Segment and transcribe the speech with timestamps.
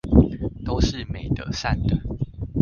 [0.65, 1.95] 都是美的善的